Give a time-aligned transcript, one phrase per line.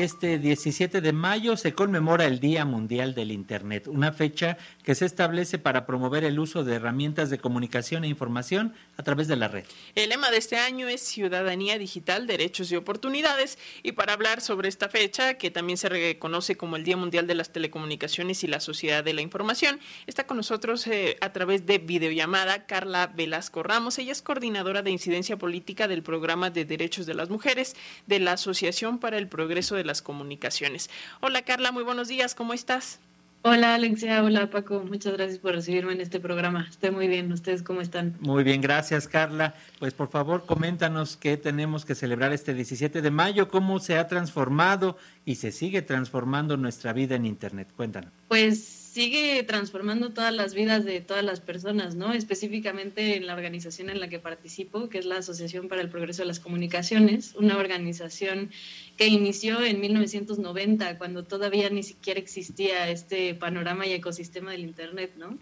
[0.00, 5.04] Este 17 de mayo se conmemora el Día Mundial del Internet, una fecha que se
[5.04, 9.48] establece para promover el uso de herramientas de comunicación e información a través de la
[9.48, 9.64] red.
[9.96, 13.58] El lema de este año es Ciudadanía Digital, Derechos y Oportunidades.
[13.82, 17.34] Y para hablar sobre esta fecha, que también se reconoce como el Día Mundial de
[17.34, 21.78] las Telecomunicaciones y la Sociedad de la Información, está con nosotros eh, a través de
[21.78, 23.98] videollamada Carla Velasco Ramos.
[23.98, 27.74] Ella es coordinadora de incidencia política del Programa de Derechos de las Mujeres
[28.06, 30.88] de la Asociación para el Progreso de las comunicaciones.
[31.20, 33.00] Hola Carla, muy buenos días, ¿cómo estás?
[33.42, 36.66] Hola Alexia, hola Paco, muchas gracias por recibirme en este programa.
[36.68, 38.16] Estoy muy bien, ¿ustedes cómo están?
[38.20, 39.54] Muy bien, gracias Carla.
[39.78, 44.06] Pues por favor, coméntanos qué tenemos que celebrar este 17 de mayo, cómo se ha
[44.06, 47.68] transformado y se sigue transformando nuestra vida en Internet.
[47.76, 48.10] Cuéntanos.
[48.28, 52.12] Pues sigue transformando todas las vidas de todas las personas, ¿no?
[52.12, 56.22] Específicamente en la organización en la que participo, que es la Asociación para el Progreso
[56.22, 58.50] de las Comunicaciones, una organización
[58.96, 65.12] que inició en 1990, cuando todavía ni siquiera existía este panorama y ecosistema del Internet,
[65.16, 65.38] ¿no?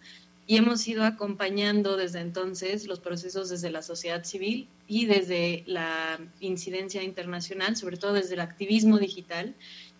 [0.46, 6.20] Y hemos ido acompañando desde entonces los procesos desde la sociedad civil y desde la
[6.40, 9.54] incidencia internacional, sobre todo desde el activismo digital,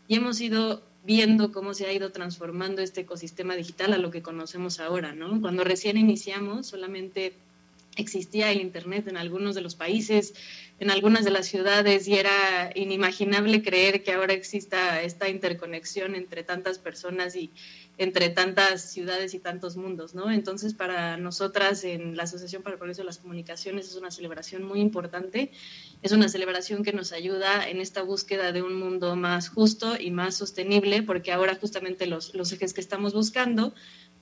[0.09, 4.23] y hemos ido viendo cómo se ha ido transformando este ecosistema digital a lo que
[4.23, 5.41] conocemos ahora, ¿no?
[5.41, 7.33] Cuando recién iniciamos solamente
[7.97, 10.35] existía el Internet en algunos de los países,
[10.81, 16.43] en algunas de las ciudades y era inimaginable creer que ahora exista esta interconexión entre
[16.43, 17.51] tantas personas y
[17.99, 20.31] entre tantas ciudades y tantos mundos, ¿no?
[20.31, 24.65] Entonces, para nosotras en la Asociación para el Progreso de las Comunicaciones es una celebración
[24.65, 25.51] muy importante,
[26.03, 30.11] es una celebración que nos ayuda en esta búsqueda de un mundo más justo y
[30.11, 33.73] más sostenible, porque ahora justamente los, los ejes que estamos buscando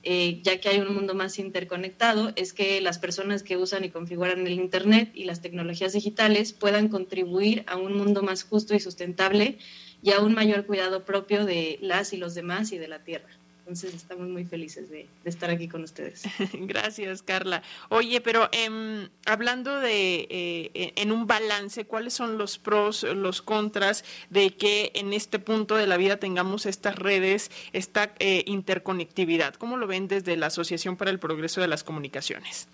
[0.06, 3.90] eh, ya que hay un mundo más interconectado, es que las personas que usan y
[3.90, 8.80] configuran el Internet y las tecnologías digitales puedan contribuir a un mundo más justo y
[8.80, 9.56] sustentable
[10.02, 13.30] y a un mayor cuidado propio de las y los demás y de la Tierra.
[13.64, 16.24] Entonces estamos muy felices de, estar aquí con ustedes.
[16.52, 17.62] Gracias, Carla.
[17.88, 24.04] Oye, pero em, hablando de eh, en un balance, ¿cuáles son los pros, los contras
[24.28, 29.54] de que en este punto de la vida tengamos estas redes, esta eh, interconectividad?
[29.54, 32.68] ¿Cómo lo ven desde la Asociación para el Progreso de las Comunicaciones?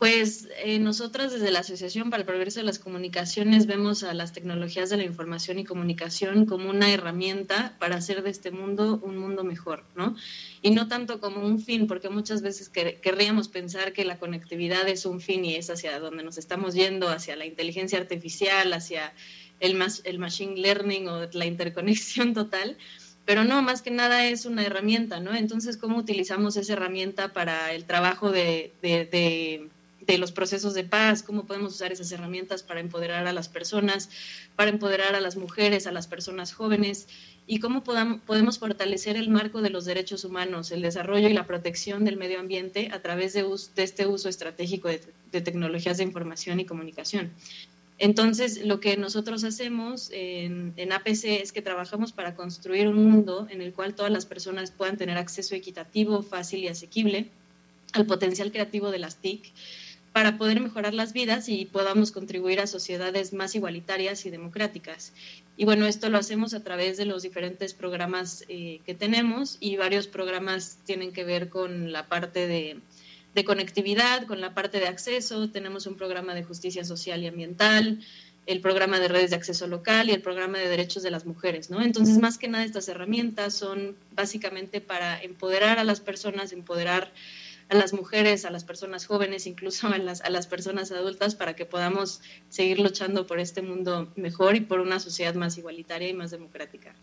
[0.00, 4.32] Pues eh, nosotras desde la Asociación para el Progreso de las Comunicaciones vemos a las
[4.32, 9.18] tecnologías de la información y comunicación como una herramienta para hacer de este mundo un
[9.18, 10.16] mundo mejor, ¿no?
[10.62, 15.04] Y no tanto como un fin, porque muchas veces querríamos pensar que la conectividad es
[15.04, 19.12] un fin y es hacia donde nos estamos yendo, hacia la inteligencia artificial, hacia
[19.60, 22.78] el, el machine learning o la interconexión total
[23.26, 25.36] pero no, más que nada es una herramienta, ¿no?
[25.36, 29.68] Entonces, ¿cómo utilizamos esa herramienta para el trabajo de, de
[30.18, 34.10] los procesos de paz, cómo podemos usar esas herramientas para empoderar a las personas,
[34.56, 37.06] para empoderar a las mujeres, a las personas jóvenes
[37.46, 42.04] y cómo podemos fortalecer el marco de los derechos humanos, el desarrollo y la protección
[42.04, 43.44] del medio ambiente a través de,
[43.76, 47.30] este uso estratégico de, tecnologías de información y comunicación.
[47.98, 53.46] Entonces, lo que nosotros hacemos en, en, APC es que trabajamos para construir un mundo
[53.50, 57.28] en el cual todas las personas puedan tener acceso equitativo, fácil y asequible
[57.92, 59.52] al potencial creativo de las TIC
[60.12, 65.12] para poder mejorar las vidas y podamos contribuir a sociedades más igualitarias y democráticas.
[65.56, 69.76] Y bueno, esto lo hacemos a través de los diferentes programas eh, que tenemos y
[69.76, 72.80] varios programas tienen que ver con la parte de,
[73.44, 75.48] conectividad, con la parte de acceso.
[75.48, 78.00] Tenemos un programa de justicia social y ambiental,
[78.46, 81.70] el programa de redes de acceso local y el programa de derechos de las mujeres,
[81.70, 81.80] ¿no?
[81.82, 87.12] Entonces, más que nada, estas herramientas son básicamente para empoderar a las personas, empoderar
[87.74, 91.66] las mujeres, a las personas jóvenes, incluso a las, a las personas adultas, para que
[91.66, 96.30] podamos seguir luchando por este mundo mejor y por una sociedad más igualitaria y más
[96.30, 96.94] democrática.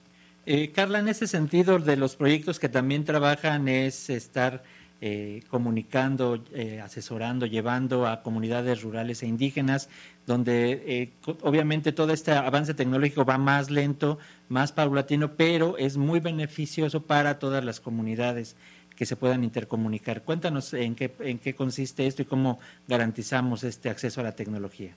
[0.45, 4.63] Eh, Carla, en ese sentido, de los proyectos que también trabajan es estar
[5.01, 9.89] eh, comunicando, eh, asesorando, llevando a comunidades rurales e indígenas,
[10.27, 17.01] donde obviamente todo este avance tecnológico va más lento, más paulatino, pero es muy beneficioso
[17.01, 18.57] para todas las comunidades
[18.97, 20.23] que se puedan intercomunicar.
[20.23, 24.93] Cuéntanos en qué, en qué consiste esto y cómo garantizamos este acceso a la tecnología.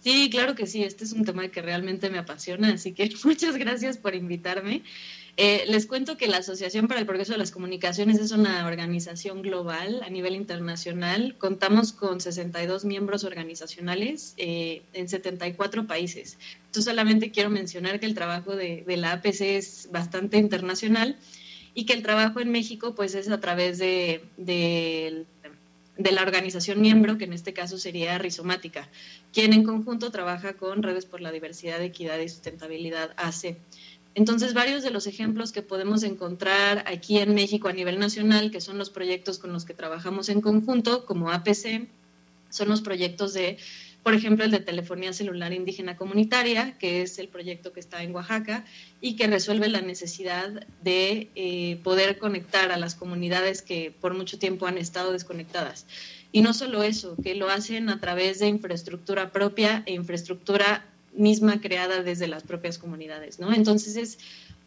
[0.00, 3.56] Sí, claro que sí, este es un tema que realmente me apasiona, así que muchas
[3.56, 4.82] gracias por invitarme.
[5.36, 9.42] Eh, les cuento que la Asociación para el Progreso de las Comunicaciones es una organización
[9.42, 11.36] global a nivel internacional.
[11.38, 16.36] Contamos con 62 miembros organizacionales eh, en 74 países.
[16.66, 21.16] Entonces solamente quiero mencionar que el trabajo de, la APC es bastante internacional
[21.74, 25.24] y que el trabajo en México pues es a través de, de
[25.96, 28.88] la organización miembro, que en este caso sería Rizomática,
[29.32, 33.56] quien en conjunto trabaja con Redes por la Diversidad, Equidad y Sustentabilidad AC.
[34.14, 38.60] Entonces, varios de los ejemplos que podemos encontrar aquí en México a nivel nacional, que
[38.60, 41.88] son los proyectos con los que trabajamos en conjunto, como APC,
[42.48, 43.58] son los proyectos de,
[44.02, 48.14] por ejemplo, el de telefonía celular indígena comunitaria, que es el proyecto que está en
[48.14, 48.64] Oaxaca
[49.00, 54.38] y que resuelve la necesidad de eh, poder conectar a las comunidades que por mucho
[54.38, 55.86] tiempo han estado desconectadas.
[56.32, 61.60] Y no solo eso, que lo hacen a través de infraestructura propia e infraestructura misma
[61.60, 63.52] creada desde las propias comunidades, ¿no?
[63.52, 64.18] Entonces es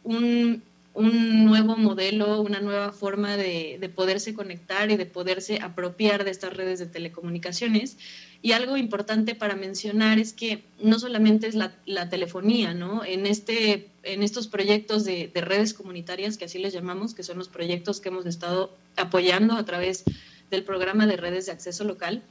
[0.04, 0.62] un,
[0.96, 6.80] nuevo modelo, una nueva forma de, poderse conectar y de poderse apropiar de estas redes
[6.80, 7.98] de telecomunicaciones.
[8.42, 13.04] Y algo importante para mencionar es que no solamente es la, telefonía, ¿no?
[13.04, 17.38] En, este, en estos proyectos de, de, redes comunitarias, que así les llamamos, que son
[17.38, 20.04] los proyectos que hemos estado apoyando a través
[20.52, 22.22] del programa de redes de acceso local,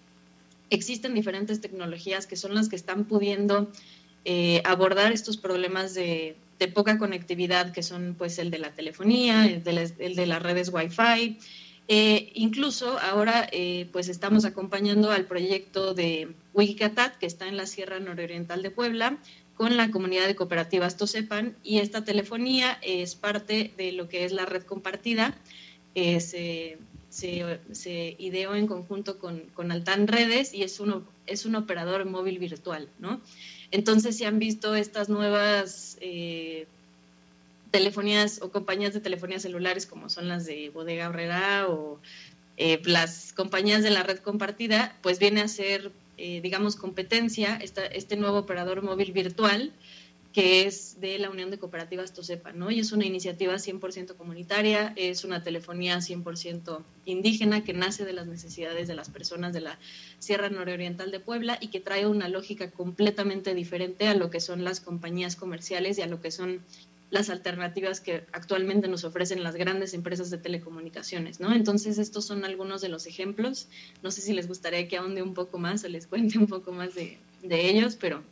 [0.71, 3.71] existen diferentes tecnologías que son las que están pudiendo
[4.25, 6.37] eh, abordar estos problemas de,
[6.69, 11.39] poca conectividad que son pues el de la telefonía, el de, las redes Wi-Fi.
[11.89, 17.67] Eh, incluso ahora eh, pues estamos acompañando al proyecto de Wikicatat que está en la
[17.67, 19.19] Sierra Nororiental de Puebla
[19.57, 24.33] con la comunidad de cooperativas Tosepan y esta telefonía es parte de lo que es
[24.33, 25.37] la red compartida.
[25.95, 26.79] se,
[27.13, 32.39] se, ideó en conjunto con, con Altan Redes y es, uno, es un operador móvil
[32.39, 33.21] virtual, ¿no?
[33.71, 36.67] Entonces, si han visto estas nuevas eh,
[37.71, 42.01] telefonías o compañías de telefonía celulares como son las de Bodega Herrera o
[42.57, 48.17] eh, las compañías de la red compartida, pues viene a ser, eh, digamos, competencia este
[48.17, 49.73] nuevo operador móvil virtual
[50.33, 52.71] que es de la Unión de Cooperativas Tosepa, ¿no?
[52.71, 58.27] Y es una iniciativa 100% comunitaria, es una telefonía 100% indígena que nace de las
[58.27, 59.79] necesidades de las personas de la
[60.19, 64.65] Sierra Nororiental de Puebla y que trae una lógica completamente diferente a lo que son
[64.65, 66.63] las compañías comerciales y a lo que son
[67.11, 71.53] las alternativas que actualmente nos ofrecen las grandes empresas de telecomunicaciones, ¿no?
[71.53, 73.69] Entonces, estos son algunos de los ejemplos.
[74.03, 76.73] No sé si les gustaría que ahonde un poco más o les cuente un poco
[76.73, 78.23] más de, de ellos, pero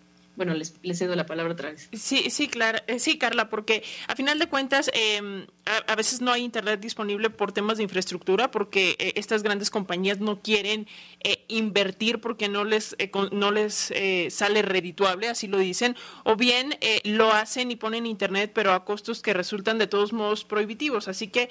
[0.40, 1.90] bueno, les, cedo la palabra otra vez.
[1.92, 5.44] Sí, sí, claro, eh, sí, Carla, porque a final de cuentas em,
[5.86, 10.18] a, veces no hay internet disponible por temas de infraestructura, porque eh, estas grandes compañías
[10.18, 10.86] no quieren
[11.22, 12.96] eh, invertir porque no les
[13.32, 13.92] no les
[14.30, 15.94] sale redituable, así lo dicen,
[16.24, 20.44] o bien lo hacen y ponen internet, pero a costos que resultan de todos modos
[20.44, 21.06] prohibitivos.
[21.06, 21.50] Así que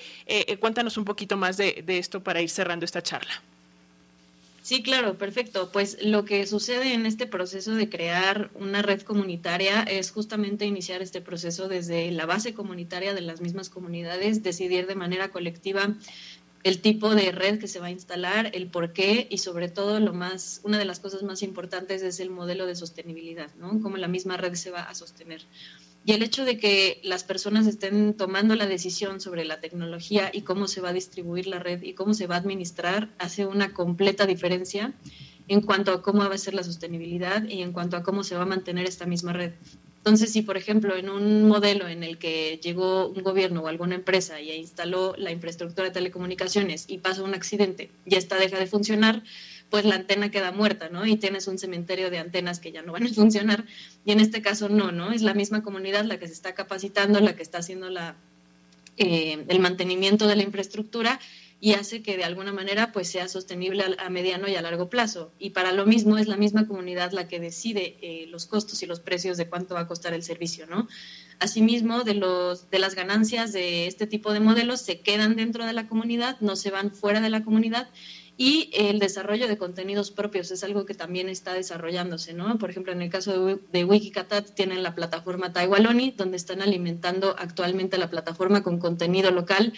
[0.59, 3.43] cuéntanos un poquito más de esto para ir cerrando esta charla.
[4.69, 5.71] Sí, claro, perfecto.
[5.71, 11.01] Pues lo que sucede en este proceso de crear una red comunitaria es justamente iniciar
[11.01, 15.95] este proceso desde la base comunitaria de las mismas comunidades, decidir de manera colectiva
[16.61, 19.99] el tipo de red que se va a instalar, el por qué y sobre todo
[19.99, 23.81] lo más, una de las cosas más importantes es el modelo de sostenibilidad, ¿no?
[23.81, 25.41] Cómo la misma red se va a sostener.
[26.09, 30.41] Y el hecho de que las personas estén tomando la decisión sobre la tecnología y
[30.41, 33.75] cómo se va a distribuir la red y cómo se va a administrar hace una
[33.75, 34.91] completa diferencia
[35.47, 38.35] en cuanto a cómo va a ser la sostenibilidad y en cuanto a cómo se
[38.35, 39.51] va a mantener esta misma red.
[39.97, 43.93] Entonces, si por ejemplo en un modelo en el que llegó un gobierno o alguna
[43.93, 48.65] empresa y instaló la infraestructura de telecomunicaciones y pasa un accidente y esta deja de
[48.65, 49.21] funcionar,
[49.69, 51.05] pues la antena queda muerta, ¿no?
[51.05, 53.65] Y tienes un cementerio de antenas que ya no van a funcionar.
[54.05, 55.11] Y en este caso no, ¿no?
[55.11, 58.15] Es la misma comunidad la que se está capacitando, la que está haciendo la,
[58.97, 61.19] eh, el mantenimiento de la infraestructura
[61.61, 65.31] y hace que de alguna manera pues sea sostenible a, mediano y a largo plazo.
[65.39, 68.85] Y para lo mismo es la misma comunidad la que decide eh, los costos y
[68.85, 70.87] los precios de cuánto va a costar el servicio, ¿no?
[71.39, 75.73] Asimismo, de, los, de las ganancias de este tipo de modelos se quedan dentro de
[75.73, 77.89] la comunidad, no se van fuera de la comunidad
[78.41, 82.57] y el desarrollo de contenidos propios es algo que también está desarrollándose, ¿no?
[82.57, 87.97] Por ejemplo, en el caso de, Wikicatat tienen la plataforma Taiwaloni, donde están alimentando actualmente
[87.97, 89.73] la plataforma con contenido local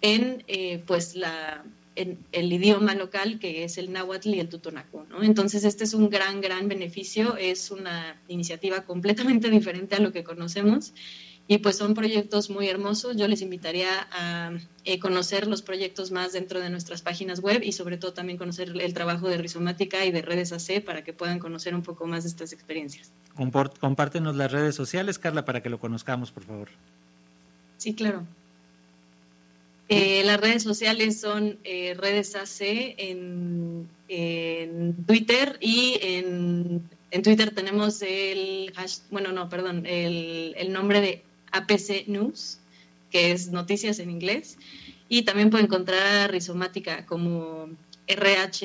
[0.00, 1.64] en, eh, pues, la,
[1.96, 5.24] en el idioma local que es el náhuatl y el tutonacu, ¿no?
[5.24, 10.22] Entonces, este es un gran, gran beneficio, es una iniciativa completamente diferente a lo que
[10.22, 10.94] conocemos
[11.46, 13.16] y pues son proyectos muy hermosos.
[13.16, 14.52] Yo les invitaría a
[14.84, 18.72] eh, conocer los proyectos más dentro de nuestras páginas web y sobre todo también conocer
[18.80, 22.24] el trabajo de Rizomática y de redes AC para que puedan conocer un poco más
[22.24, 23.12] de estas experiencias.
[23.80, 26.68] Compártenos las redes sociales, Carla, para que lo conozcamos, por favor.
[27.76, 28.24] Sí, claro.
[29.90, 32.62] Eh, las redes sociales son eh, redes AC
[32.96, 33.86] en,
[35.06, 41.22] Twitter y en, en, Twitter tenemos el hash, bueno, no, perdón, el, el nombre de
[41.54, 42.58] APC News,
[43.10, 44.58] que es noticias en inglés,
[45.08, 47.68] y también puede encontrar Rizomática como
[48.06, 48.56] R-H-I-Z-O-M-A-T-I-C-A,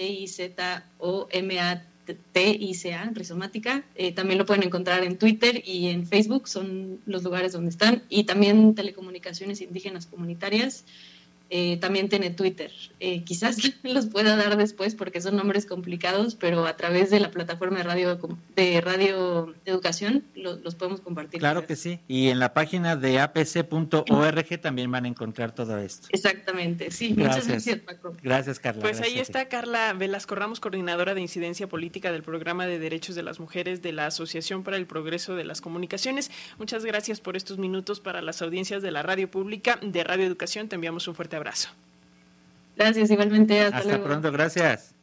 [3.14, 3.84] rizomática.
[3.96, 8.04] Eh, también lo pueden encontrar en Twitter y en Facebook, son los lugares donde están.
[8.10, 10.86] Y también Telecomunicaciones Indígenas Comunitarias.
[11.52, 12.72] Eh, también tiene Twitter.
[13.00, 17.32] Eh, quizás los pueda dar después porque son nombres complicados, pero a través de la
[17.32, 18.20] plataforma de radio
[18.56, 21.40] de radio educación los podemos compartir.
[21.40, 22.00] Claro que sí.
[22.08, 26.08] Y en la página de apc.org también van a encontrar todo esto.
[26.12, 27.14] Exactamente, sí.
[27.18, 28.16] Muchas gracias, Paco.
[28.22, 28.82] Gracias, Carla.
[28.82, 33.24] Pues ahí está Carla Velasco Ramos, coordinadora de incidencia política del programa de derechos de
[33.24, 36.30] las mujeres de la Asociación para el Progreso de las Comunicaciones.
[36.60, 40.68] Muchas gracias por estos minutos para las audiencias de la radio pública de Radio Educación.
[40.70, 41.39] Te enviamos un fuerte abrazo.
[42.76, 43.62] Gracias, igualmente.
[43.62, 44.96] Hasta, pronto, gracias.